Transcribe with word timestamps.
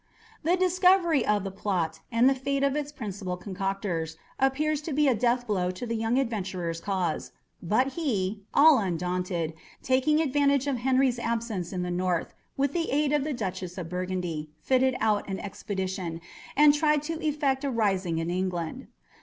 The 0.41 0.57
discovery 0.57 1.23
of 1.23 1.43
the 1.43 1.51
plot, 1.51 1.99
and 2.11 2.27
the 2.27 2.33
fate 2.33 2.63
of 2.63 2.75
its 2.75 2.91
principal 2.91 3.37
concocters, 3.37 4.15
appeared 4.39 4.79
to 4.79 4.93
be 4.93 5.07
a 5.07 5.13
death 5.13 5.45
blow 5.45 5.69
to 5.69 5.85
the 5.85 5.95
young 5.95 6.17
adventurer's 6.17 6.81
cause; 6.81 7.33
but 7.61 7.89
he, 7.89 8.41
all 8.51 8.79
undaunted, 8.79 9.53
taking 9.83 10.19
advantage 10.19 10.65
of 10.65 10.77
Henry's 10.77 11.19
absence 11.19 11.71
in 11.71 11.83
the 11.83 11.91
north, 11.91 12.33
with 12.57 12.73
the 12.73 12.89
aid 12.89 13.13
of 13.13 13.23
the 13.23 13.33
Duchess 13.35 13.77
of 13.77 13.89
Burgundy 13.89 14.49
fitted 14.59 14.95
out 14.99 15.29
an 15.29 15.37
expedition, 15.39 16.19
and 16.57 16.73
tried 16.73 17.03
to 17.03 17.23
effect 17.23 17.63
a 17.63 17.69
rising 17.69 18.17
in 18.17 18.31
England. 18.31 18.87